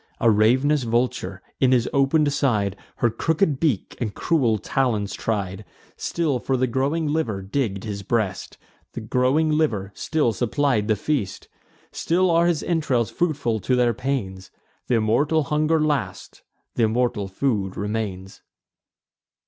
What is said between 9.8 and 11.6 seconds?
still supplied the feast;